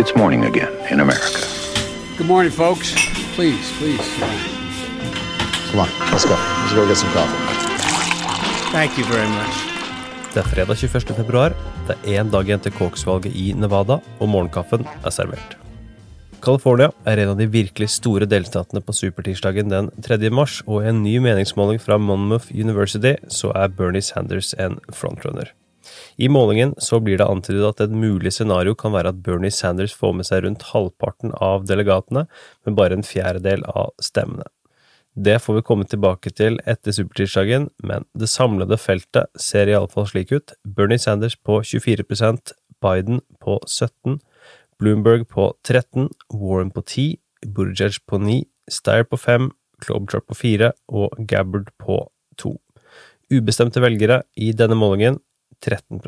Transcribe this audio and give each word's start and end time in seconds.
It's 0.00 0.14
morning 0.14 0.44
again 0.44 0.70
in 0.92 1.00
America. 1.00 1.42
Good 2.16 2.28
morning, 2.28 2.52
folks. 2.52 2.94
Please, 3.34 3.66
please. 3.78 4.06
Come 5.70 5.80
on, 5.80 5.88
let's 6.12 6.24
go. 6.24 6.36
Let's 6.38 6.72
go 6.72 6.86
get 6.86 6.96
some 6.96 7.10
coffee. 7.10 7.42
Thank 8.70 8.96
you 8.96 9.04
very 9.10 9.26
much. 9.26 9.56
Det 10.34 10.44
er 10.44 10.48
fredag 10.52 10.78
21. 10.78 11.16
februar. 11.18 11.50
Det 11.88 11.98
er 11.98 12.22
én 12.22 12.30
dag 12.30 12.46
igjen 12.46 12.62
til 12.62 12.78
Cokes-valget 12.78 13.34
i 13.34 13.52
Nevada, 13.58 13.98
og 14.20 14.28
morgenkaffen 14.28 14.86
er 14.86 15.10
servert. 15.10 15.56
California 16.46 16.92
er 17.04 17.18
en 17.18 17.34
av 17.34 17.38
de 17.42 17.50
virkelig 17.50 17.90
store 17.98 18.30
delstatene 18.30 18.80
på 18.80 18.94
supertirsdagen 18.94 19.74
den 19.74 19.90
3. 19.98 20.30
mars, 20.30 20.62
og 20.66 20.84
i 20.84 20.92
en 20.92 21.02
ny 21.02 21.18
meningsmåling 21.18 21.82
fra 21.82 21.98
Monmouth 21.98 22.54
University 22.54 23.16
så 23.26 23.50
er 23.50 23.74
Bernie 23.74 24.02
Sanders 24.02 24.54
en 24.62 24.78
frontrunner. 24.94 25.50
I 26.16 26.28
målingen 26.32 26.74
så 26.82 27.00
blir 27.00 27.20
det 27.20 27.28
antydet 27.28 27.64
at 27.68 27.82
et 27.86 27.94
mulig 27.94 28.32
scenario 28.34 28.76
kan 28.78 28.94
være 28.94 29.14
at 29.14 29.22
Bernie 29.24 29.54
Sanders 29.54 29.94
får 29.94 30.14
med 30.18 30.28
seg 30.28 30.44
rundt 30.44 30.68
halvparten 30.72 31.34
av 31.40 31.66
delegatene, 31.70 32.26
men 32.66 32.78
bare 32.78 32.98
en 32.98 33.06
fjerdedel 33.06 33.64
av 33.68 33.92
stemmene. 34.02 34.48
Det 35.18 35.40
får 35.42 35.56
vi 35.56 35.66
komme 35.66 35.86
tilbake 35.88 36.30
til 36.30 36.60
etter 36.68 36.94
supertirsdagen, 36.94 37.70
men 37.82 38.04
det 38.14 38.30
samlede 38.30 38.78
feltet 38.78 39.32
ser 39.40 39.70
iallfall 39.70 40.06
slik 40.06 40.30
ut. 40.30 40.54
Bernie 40.62 41.00
Sanders 41.02 41.34
på 41.34 41.58
24% 41.66 42.52
Biden 42.78 43.22
på 43.42 43.58
17 43.66 44.20
Bloomberg 44.78 45.26
på 45.28 45.50
13 45.66 46.08
Warren 46.34 46.70
på 46.70 46.84
10 46.86 47.16
Buttigieg 47.54 47.98
på 48.06 48.20
9 48.22 48.44
Steyer 48.70 49.06
på 49.08 49.18
5 49.18 49.50
Klobuchar 49.82 50.22
på 50.26 50.34
4 50.34 50.72
og 50.88 51.18
Gabbard 51.30 51.70
på 51.78 52.00
2. 52.38 52.54
Ubestemte 53.34 53.82
velgere 53.82 54.22
i 54.36 54.52
denne 54.56 54.78
målingen 54.78 55.18
13 55.64 56.00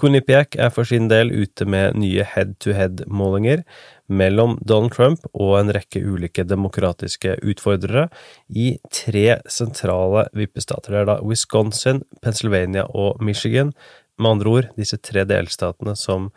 Quinnipiac 0.00 0.56
er 0.56 0.70
for 0.72 0.88
sin 0.88 1.10
del 1.10 1.28
ute 1.34 1.66
med 1.68 1.98
nye 2.00 2.24
head-to-head-målinger 2.24 3.60
mellom 4.08 4.56
Donald 4.64 4.94
Trump 4.96 5.26
og 5.34 5.58
en 5.58 5.72
rekke 5.76 6.00
ulike 6.00 6.46
demokratiske 6.48 7.36
utfordrere 7.44 8.06
i 8.48 8.78
tre 8.88 9.40
sentrale 9.50 10.24
vippestater. 10.36 10.94
Det 10.94 11.02
er 11.02 11.10
da 11.10 11.18
Wisconsin, 11.20 12.00
Pennsylvania 12.24 12.86
og 12.88 13.20
Michigan. 13.22 13.74
Med 14.16 14.36
andre 14.36 14.54
ord 14.54 14.72
disse 14.80 14.96
tre 15.04 15.26
delstatene 15.28 15.96
som 15.96 16.30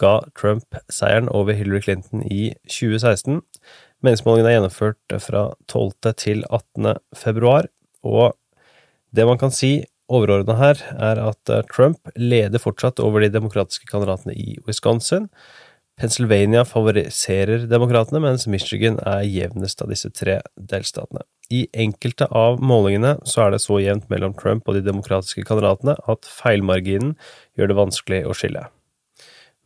ga 0.00 0.18
Trump 0.34 0.74
seieren 0.90 1.30
over 1.30 1.54
Hillary 1.54 1.84
Clinton 1.86 2.24
i 2.26 2.50
2016. 2.66 3.42
Meningsmålingen 4.02 4.50
er 4.50 4.58
gjennomført 4.58 5.18
fra 5.22 5.46
12. 5.70 6.14
til 6.18 6.42
18. 6.50 6.96
februar, 7.16 7.70
og 8.02 8.34
det 9.14 9.26
man 9.26 9.38
kan 9.38 9.54
si 9.54 9.84
overordna 10.12 10.56
her, 10.58 10.80
er 10.98 11.20
at 11.22 11.52
eh, 11.52 11.64
Trump 11.72 12.12
leder 12.16 12.62
fortsatt 12.62 13.02
over 13.02 13.24
de 13.24 13.32
demokratiske 13.32 13.88
kandidatene 13.90 14.34
i 14.36 14.58
Wisconsin. 14.68 15.28
Pennsylvania 16.00 16.64
favoriserer 16.66 17.68
demokratene, 17.70 18.18
mens 18.24 18.48
Michigan 18.50 18.98
er 19.06 19.22
jevnest 19.28 19.82
av 19.82 19.92
disse 19.94 20.10
tre 20.10 20.40
delstatene. 20.58 21.22
I 21.54 21.66
enkelte 21.84 22.26
av 22.34 22.58
målingene 22.64 23.18
så 23.28 23.44
er 23.44 23.54
det 23.54 23.62
så 23.62 23.78
jevnt 23.82 24.08
mellom 24.10 24.34
Trump 24.38 24.66
og 24.66 24.78
de 24.78 24.82
demokratiske 24.86 25.44
kandidatene 25.46 25.94
at 26.10 26.26
feilmarginen 26.26 27.14
gjør 27.54 27.70
det 27.70 27.78
vanskelig 27.78 28.24
å 28.26 28.34
skille. 28.34 28.64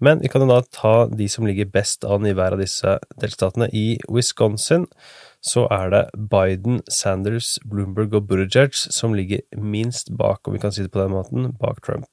Men 0.05 0.21
vi 0.23 0.31
kan 0.31 0.45
jo 0.45 0.51
da 0.51 0.61
ta 0.63 0.93
de 1.11 1.27
som 1.31 1.47
ligger 1.47 1.71
best 1.75 2.05
an 2.07 2.27
i 2.27 2.35
hver 2.37 2.55
av 2.55 2.63
disse 2.63 2.99
delstatene. 3.19 3.71
I 3.75 3.99
Wisconsin 4.11 4.87
så 5.45 5.67
er 5.75 5.91
det 5.95 6.05
Biden, 6.31 6.83
Sanders, 6.91 7.57
Bloomberg 7.67 8.15
og 8.15 8.29
Buttigieg 8.31 8.75
som 8.79 9.15
ligger 9.15 9.43
minst 9.55 10.13
bak, 10.19 10.47
om 10.47 10.55
vi 10.55 10.63
kan 10.63 10.75
si 10.75 10.85
det 10.85 10.93
på 10.95 11.03
den 11.03 11.15
måten, 11.15 11.51
bak 11.59 11.83
Trump. 11.87 12.07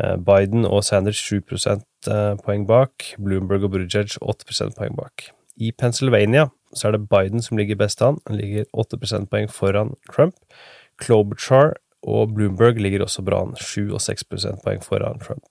Eh, 0.00 0.16
Biden 0.16 0.64
og 0.66 0.84
Sanders 0.84 1.20
7 1.20 1.40
eh, 1.40 2.34
poeng 2.44 2.66
bak, 2.66 3.14
Bloomberg 3.18 3.64
og 3.64 3.76
Buttigieg 3.76 4.16
8% 4.20 4.76
poeng 4.78 4.96
bak. 4.96 5.30
I 5.56 5.70
Pennsylvania 5.72 6.48
så 6.74 6.88
er 6.88 6.96
det 6.96 7.08
Biden 7.08 7.42
som 7.42 7.56
ligger 7.56 7.78
best 7.78 8.02
an, 8.02 8.18
han 8.26 8.36
ligger 8.40 8.64
8% 8.74 9.30
poeng 9.30 9.48
foran 9.48 9.94
Trump. 10.10 10.34
Klobuchar 10.98 11.76
og 12.02 12.34
Bloomberg 12.34 12.80
ligger 12.82 13.04
også 13.04 13.22
bra 13.24 13.42
an, 13.44 13.54
7 13.56 13.92
og 13.94 14.00
6% 14.02 14.64
poeng 14.64 14.82
foran 14.82 15.20
Trump. 15.22 15.44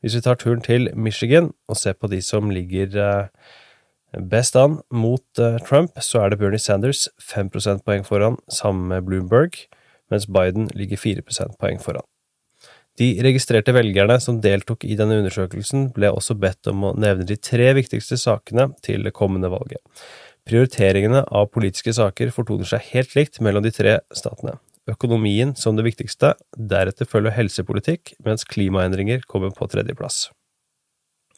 Hvis 0.00 0.16
vi 0.16 0.22
tar 0.24 0.38
turen 0.40 0.62
til 0.64 0.88
Michigan 0.96 1.50
og 1.68 1.76
ser 1.76 1.98
på 1.98 2.08
de 2.08 2.22
som 2.24 2.50
ligger 2.52 2.96
eh, 2.96 3.26
Best 4.26 4.56
an 4.58 4.80
mot 4.90 5.22
uh, 5.38 5.58
Trump 5.62 5.94
så 6.02 6.24
er 6.24 6.32
det 6.32 6.40
Bernie 6.40 6.58
Sanders 6.58 7.04
5 7.22 7.52
prosentpoeng 7.54 8.02
foran, 8.02 8.40
sammen 8.50 8.88
med 8.90 9.04
Bloomberg, 9.06 9.54
mens 10.10 10.26
Biden 10.26 10.66
ligger 10.74 10.98
4 10.98 11.22
prosentpoeng 11.22 11.78
foran. 11.78 12.02
De 12.98 13.12
registrerte 13.22 13.72
velgerne 13.72 14.16
som 14.20 14.40
deltok 14.42 14.82
i 14.84 14.96
denne 14.98 15.20
undersøkelsen, 15.22 15.92
ble 15.94 16.10
også 16.10 16.34
bedt 16.42 16.66
om 16.72 16.88
å 16.88 16.94
nevne 16.98 17.28
de 17.28 17.38
tre 17.38 17.70
viktigste 17.78 18.18
sakene 18.18 18.72
til 18.82 19.06
det 19.06 19.14
kommende 19.14 19.52
valget. 19.52 19.80
Prioriteringene 20.48 21.22
av 21.30 21.52
politiske 21.54 21.94
saker 21.94 22.34
fortoner 22.34 22.66
seg 22.66 22.90
helt 22.90 23.14
likt 23.14 23.38
mellom 23.44 23.62
de 23.62 23.70
tre 23.76 24.00
statene. 24.10 24.58
Økonomien 24.88 25.52
som 25.58 25.76
det 25.76 25.84
viktigste, 25.84 26.34
deretter 26.56 27.08
følger 27.08 27.36
helsepolitikk, 27.36 28.14
mens 28.24 28.46
klimaendringer 28.48 29.26
kommer 29.28 29.52
på 29.54 29.68
tredjeplass. 29.70 30.30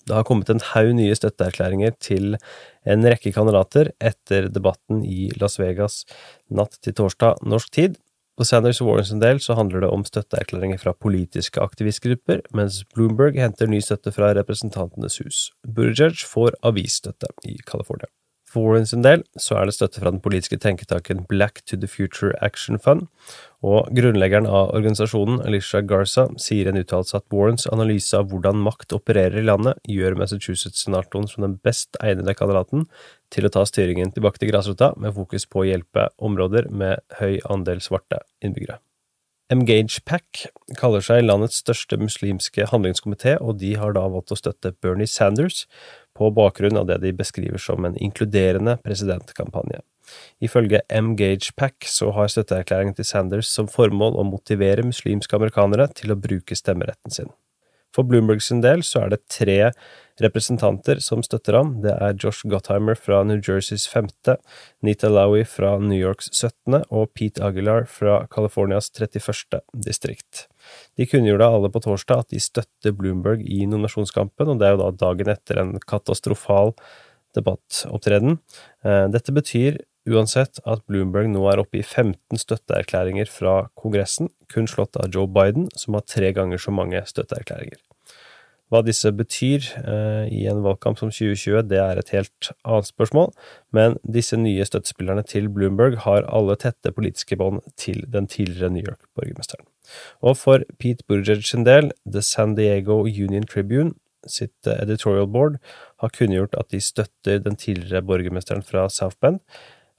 Det 0.07 0.15
har 0.17 0.27
kommet 0.27 0.51
en 0.51 0.63
haug 0.73 0.95
nye 0.99 1.15
støtteerklæringer 1.15 1.95
til 2.03 2.37
en 2.91 3.05
rekke 3.07 3.31
kandidater 3.35 3.93
etter 4.03 4.49
debatten 4.51 5.05
i 5.07 5.29
Las 5.39 5.61
Vegas 5.63 6.03
natt 6.51 6.81
til 6.83 6.97
torsdag 6.99 7.45
norsk 7.47 7.71
tid. 7.75 8.01
På 8.39 8.47
Sanders 8.49 8.81
og 8.83 8.89
Warrens 8.89 9.13
del 9.23 9.39
så 9.45 9.55
handler 9.59 9.85
det 9.85 9.93
om 9.93 10.03
støtteerklæringer 10.09 10.81
fra 10.81 10.95
politiske 10.97 11.61
aktivistgrupper, 11.63 12.41
mens 12.57 12.81
Bloomberg 12.97 13.39
henter 13.39 13.71
ny 13.71 13.83
støtte 13.85 14.11
fra 14.17 14.33
Representantenes 14.39 15.21
hus. 15.23 15.45
Buttigieg 15.69 16.25
får 16.27 16.57
avisstøtte 16.67 17.31
i 17.47 17.59
California. 17.69 18.11
For 18.53 18.67
Warren 18.67 18.85
sin 18.85 19.01
del 19.01 19.23
så 19.41 19.57
er 19.57 19.69
det 19.69 19.73
støtte 19.79 20.03
fra 20.03 20.11
den 20.13 20.21
politiske 20.21 20.59
tenketanken 20.61 21.23
Black 21.29 21.63
to 21.65 21.79
the 21.81 21.89
Future 21.89 22.35
Action 22.45 22.77
Fund, 22.77 23.07
og 23.65 23.89
grunnleggeren 23.97 24.45
av 24.45 24.75
organisasjonen, 24.77 25.41
Alicia 25.47 25.81
Garza, 25.81 26.27
sier 26.37 26.69
i 26.69 26.75
en 26.75 26.83
uttalelse 26.83 27.17
at 27.17 27.25
Warrens 27.33 27.65
analyse 27.73 28.13
av 28.19 28.29
hvordan 28.29 28.61
makt 28.61 28.93
opererer 28.99 29.41
i 29.41 29.47
landet, 29.47 29.81
gjør 29.89 30.19
Massachusetts-senatoren 30.21 31.31
som 31.33 31.47
den 31.47 31.57
best 31.65 31.97
egnede 32.05 32.37
kandidaten 32.37 32.85
til 33.33 33.49
å 33.49 33.55
ta 33.57 33.65
styringen 33.65 34.13
tilbake 34.13 34.43
til 34.43 34.53
grasrota, 34.53 34.93
med 35.01 35.17
fokus 35.17 35.49
på 35.49 35.65
å 35.65 35.69
hjelpe 35.71 36.11
områder 36.21 36.69
med 36.69 37.01
høy 37.23 37.39
andel 37.49 37.81
svarte 37.81 38.21
innbyggere. 38.45 38.83
Engage 39.53 40.01
Pack 40.09 40.47
kaller 40.79 41.03
seg 41.05 41.27
landets 41.27 41.59
største 41.61 41.99
muslimske 42.01 42.65
handlingskomité, 42.71 43.35
og 43.41 43.59
de 43.61 43.75
har 43.77 43.93
da 43.97 44.07
valgt 44.09 44.33
å 44.33 44.39
støtte 44.39 44.73
Bernie 44.81 45.11
Sanders, 45.11 45.67
på 46.19 46.31
bakgrunn 46.35 46.79
av 46.81 46.89
det 46.91 47.01
de 47.03 47.13
beskriver 47.17 47.61
som 47.63 47.85
en 47.85 47.97
inkluderende 47.97 48.79
presidentkampanje. 48.85 49.83
Ifølge 50.43 50.83
M-Gage 50.89 51.55
Pack 51.57 51.87
så 51.89 52.11
har 52.17 52.29
støtteerklæringen 52.33 52.97
til 52.99 53.07
Sanders 53.07 53.49
som 53.49 53.71
formål 53.71 54.19
å 54.19 54.27
motivere 54.27 54.85
muslimske 54.87 55.39
amerikanere 55.39 55.89
til 55.97 56.13
å 56.13 56.19
bruke 56.19 56.59
stemmeretten 56.59 57.15
sin. 57.15 57.33
For 57.93 58.09
Bloomberg 58.09 58.41
sin 58.41 58.63
del 58.65 58.81
så 58.87 59.05
er 59.05 59.13
det 59.13 59.25
tre 59.31 59.59
representanter 60.23 61.01
som 61.05 61.23
støtter 61.25 61.59
ham. 61.59 61.75
Det 61.85 61.93
er 61.93 62.17
Josh 62.17 62.47
Gottheimer 62.49 62.97
fra 62.97 63.21
New 63.29 63.41
Jerseys 63.41 63.85
femte, 63.91 64.39
Nita 64.85 65.11
Lowey 65.13 65.45
fra 65.49 65.75
New 65.81 65.99
Yorks 65.99 66.31
17. 66.33 66.87
og 66.89 67.13
Pete 67.17 67.45
Aguilar 67.45 67.85
fra 67.91 68.23
Californias 68.33 68.89
31. 68.97 69.61
distrikt. 69.77 70.47
De 70.99 71.07
kunngjorde 71.09 71.49
alle 71.49 71.71
på 71.73 71.83
torsdag 71.85 72.25
at 72.25 72.35
de 72.35 72.43
støtter 72.43 72.95
Bloomberg 72.97 73.45
i 73.47 73.65
nominasjonskampen, 73.67 74.53
og 74.53 74.61
det 74.61 74.69
er 74.69 74.77
jo 74.77 74.83
da 74.83 74.91
dagen 75.05 75.33
etter 75.33 75.63
en 75.63 75.73
katastrofal 75.81 76.75
debattopptreden. 77.37 78.39
Eh, 78.85 79.07
dette 79.13 79.35
betyr 79.35 79.81
uansett 80.11 80.59
at 80.67 80.83
Bloomberg 80.91 81.31
nå 81.31 81.45
er 81.51 81.63
oppe 81.63 81.81
i 81.81 81.87
15 81.87 82.41
støtteerklæringer 82.43 83.31
fra 83.31 83.69
Kongressen, 83.79 84.33
kun 84.53 84.69
slått 84.71 84.99
av 84.99 85.13
Joe 85.15 85.31
Biden, 85.31 85.69
som 85.79 85.97
har 85.97 86.07
tre 86.09 86.33
ganger 86.37 86.61
så 86.61 86.75
mange 86.75 87.01
støtteerklæringer. 87.09 87.81
Hva 88.73 88.81
disse 88.81 89.11
betyr 89.13 89.67
eh, 89.83 90.31
i 90.33 90.47
en 90.49 90.63
valgkamp 90.65 90.97
som 90.97 91.11
2020, 91.13 91.67
det 91.69 91.77
er 91.77 92.01
et 92.01 92.13
helt 92.15 92.53
annet 92.65 92.89
spørsmål, 92.89 93.29
men 93.77 93.99
disse 94.17 94.39
nye 94.41 94.65
støttespillerne 94.65 95.25
til 95.29 95.51
Bloomberg 95.53 95.99
har 96.07 96.25
alle 96.25 96.57
tette 96.57 96.95
politiske 96.97 97.37
bånd 97.37 97.61
til 97.77 98.01
den 98.09 98.31
tidligere 98.33 98.73
New 98.73 98.89
York-borgermesteren. 98.89 99.69
Og 100.23 100.39
for 100.39 100.65
Pete 100.79 101.05
Buttigieg 101.09 101.45
sin 101.47 101.67
del, 101.69 101.93
The 102.07 102.23
San 102.23 102.57
Diego 102.59 103.03
Union 103.09 103.47
Tribune 103.49 103.95
sitt 104.29 104.67
editorial 104.67 105.27
board 105.27 105.59
har 106.03 106.13
kunngjort 106.15 106.57
at 106.59 106.71
de 106.73 106.81
støtter 106.83 107.41
den 107.43 107.57
tidligere 107.59 108.05
borgermesteren 108.07 108.65
fra 108.67 108.89
South 108.91 109.19
Bend, 109.21 109.41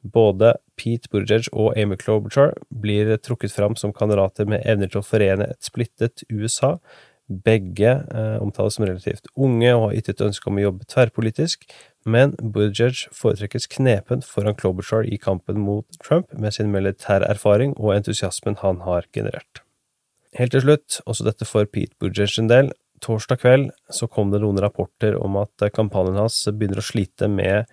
både 0.04 0.54
Pete 0.80 1.10
Buttigieg 1.12 1.48
og 1.54 1.78
Amy 1.80 1.98
Klobuchar 2.00 2.54
blir 2.84 3.16
trukket 3.24 3.56
fram 3.56 3.78
som 3.80 3.94
kandidater 3.96 4.48
med 4.50 4.66
evner 4.68 4.92
til 4.92 5.00
å 5.00 5.08
forene 5.08 5.48
et 5.54 5.64
splittet 5.64 6.26
USA. 6.32 6.76
Begge 7.24 7.94
eh, 8.04 8.36
omtales 8.44 8.76
som 8.76 8.84
relativt 8.84 9.30
unge 9.40 9.72
og 9.72 9.86
har 9.86 9.98
ytret 10.02 10.26
ønske 10.26 10.50
om 10.52 10.60
å 10.60 10.66
jobbe 10.66 10.90
tverrpolitisk, 10.92 11.64
men 12.04 12.36
Buttigieg 12.42 13.06
foretrekkes 13.16 13.70
knepen 13.78 14.26
foran 14.28 14.60
Klobuchar 14.60 15.08
i 15.08 15.20
kampen 15.22 15.64
mot 15.64 15.88
Trump 16.04 16.36
med 16.36 16.56
sin 16.58 16.74
militære 16.74 17.32
erfaring 17.32 17.78
og 17.80 17.96
entusiasmen 17.96 18.60
han 18.60 18.84
har 18.84 19.08
generert. 19.16 19.64
Helt 20.34 20.56
til 20.56 20.64
slutt, 20.64 21.02
også 21.06 21.28
dette 21.28 21.46
for 21.46 21.68
Pete 21.70 21.94
Buttigieg 22.02 22.32
sin 22.32 22.48
del, 22.50 22.72
torsdag 23.04 23.42
kveld 23.42 23.68
så 23.94 24.08
kom 24.10 24.32
det 24.32 24.40
noen 24.42 24.58
rapporter 24.64 25.18
om 25.20 25.38
at 25.42 25.68
kampanjen 25.76 26.18
hans 26.22 26.40
begynner 26.50 26.82
å 26.82 26.86
slite 26.86 27.30
med 27.30 27.70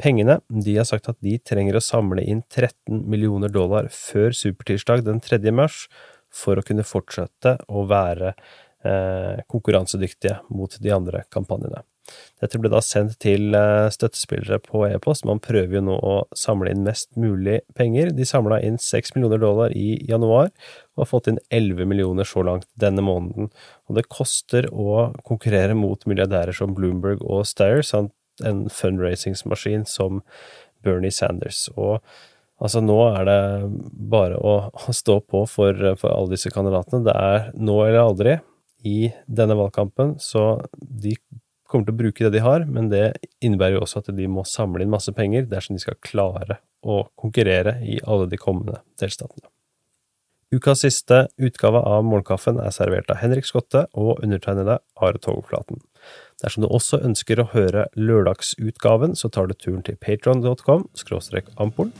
pengene. 0.00 0.38
De 0.48 0.76
har 0.76 0.86
sagt 0.88 1.08
at 1.10 1.18
de 1.24 1.38
trenger 1.42 1.78
å 1.78 1.84
samle 1.84 2.22
inn 2.22 2.44
13 2.46 3.02
millioner 3.10 3.50
dollar 3.52 3.88
før 3.90 4.34
supertirsdag 4.36 5.04
den 5.06 5.22
3. 5.24 5.40
mars 5.54 5.86
for 6.34 6.58
å 6.58 6.66
kunne 6.66 6.86
fortsette 6.86 7.56
å 7.70 7.86
være 7.90 8.34
eh, 8.34 9.42
konkurransedyktige 9.50 10.40
mot 10.54 10.78
de 10.78 10.94
andre 10.94 11.24
kampanjene. 11.34 11.82
Dette 12.42 12.58
ble 12.60 12.68
da 12.72 12.80
sendt 12.84 13.16
til 13.24 13.54
eh, 13.56 13.86
støttespillere 13.92 14.58
på 14.64 14.82
e-post. 14.88 15.24
Man 15.28 15.40
prøver 15.42 15.78
jo 15.78 15.84
nå 15.86 15.94
å 15.96 16.16
samle 16.36 16.72
inn 16.74 16.84
mest 16.84 17.12
mulig 17.20 17.60
penger. 17.78 18.12
De 18.16 18.26
samla 18.28 18.60
inn 18.66 18.76
6 18.80 19.14
millioner 19.16 19.40
dollar 19.42 19.72
i 19.76 19.96
januar, 20.08 20.50
og 20.94 21.04
har 21.04 21.10
fått 21.10 21.30
inn 21.32 21.40
11 21.48 21.88
millioner 21.90 22.28
så 22.28 22.44
langt 22.46 22.68
denne 22.80 23.04
måneden. 23.04 23.48
Og 23.88 23.98
det 23.98 24.08
koster 24.12 24.68
å 24.72 25.08
konkurrere 25.24 25.76
mot 25.78 26.04
milliardærer 26.10 26.56
som 26.56 26.76
Bloomberg 26.76 27.24
og 27.24 27.46
Steyer, 27.48 27.84
samt 27.86 28.12
en 28.44 28.66
fundraisingsmaskin 28.72 29.86
som 29.88 30.22
Bernie 30.84 31.14
Sanders. 31.14 31.68
Og 31.76 32.00
altså, 32.58 32.82
nå 32.84 32.98
er 33.12 33.28
det 33.28 33.40
bare 34.10 34.40
å, 34.40 34.56
stå 34.92 35.20
på 35.24 35.44
for, 35.50 35.94
for 36.00 36.12
alle 36.12 36.34
disse 36.34 36.52
kandidatene. 36.52 37.04
Det 37.06 37.14
er 37.14 37.48
nå 37.56 37.78
eller 37.86 38.02
aldri 38.02 38.36
i 38.84 39.08
denne 39.24 39.56
valgkampen, 39.56 40.18
så 40.20 40.58
de 40.76 41.14
kommer 41.74 41.88
til 41.88 41.96
å 41.96 42.02
bruke 42.04 42.26
det 42.26 42.36
de 42.36 42.44
har, 42.44 42.66
men 42.70 42.88
det 42.92 43.16
innebærer 43.44 43.78
jo 43.78 43.82
også 43.84 44.04
at 44.04 44.12
de 44.14 44.28
må 44.30 44.46
samle 44.48 44.84
inn 44.84 44.92
masse 44.94 45.12
penger 45.16 45.48
dersom 45.50 45.74
de 45.74 45.82
skal 45.82 45.98
klare 46.06 46.60
å 46.84 47.02
konkurrere 47.18 47.80
i 47.82 47.98
alle 48.06 48.30
de 48.30 48.38
kommende 48.38 48.80
delstatene. 49.02 49.50
Ukas 50.54 50.84
siste 50.84 51.24
utgave 51.42 51.80
av 51.82 52.04
Morgenkaffen 52.06 52.60
er 52.62 52.70
servert 52.74 53.10
av 53.10 53.18
Henrik 53.18 53.48
Skotte 53.48 53.88
og 53.98 54.20
undertegnede 54.22 54.78
Are 55.02 55.18
Togflaten. 55.18 55.80
Dersom 56.44 56.62
du 56.62 56.68
også 56.68 57.00
ønsker 57.02 57.40
å 57.40 57.48
høre 57.50 57.88
lørdagsutgaven, 57.98 59.16
så 59.18 59.32
tar 59.32 59.50
du 59.50 59.56
turen 59.58 59.82
til 59.82 59.98
patron.com 59.98 60.86
ampolen. 61.58 61.94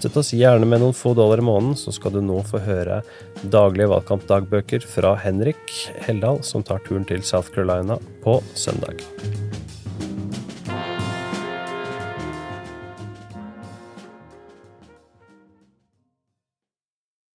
Støtt 0.00 0.16
oss 0.16 0.30
gjerne 0.32 0.64
med 0.64 0.80
noen 0.80 0.94
få 0.96 1.10
dollar 1.12 1.42
i 1.42 1.44
måneden, 1.44 1.74
så 1.76 1.92
skal 1.92 2.14
du 2.14 2.22
nå 2.24 2.38
få 2.48 2.62
høre 2.64 3.02
daglige 3.42 3.90
valgkampdagbøker 3.92 4.86
fra 4.88 5.12
Henrik 5.20 5.76
Heldal, 6.06 6.40
som 6.40 6.64
tar 6.64 6.80
turen 6.86 7.04
til 7.04 7.20
South 7.20 7.52
Carolina 7.52 8.00
på 8.24 8.38
søndag. 8.56 9.04